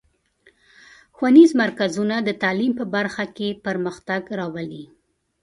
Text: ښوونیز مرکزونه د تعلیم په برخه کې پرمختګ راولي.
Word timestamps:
ښوونیز 1.15 1.51
مرکزونه 1.61 2.15
د 2.21 2.29
تعلیم 2.41 2.71
په 2.79 2.85
برخه 2.95 3.23
کې 3.35 3.59
پرمختګ 3.65 4.21
راولي. 4.39 4.85